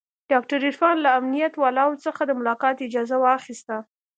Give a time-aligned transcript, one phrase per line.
[0.31, 3.75] ډاکتر عرفان له امنيت والاو څخه د ملاقات اجازه واخيسته.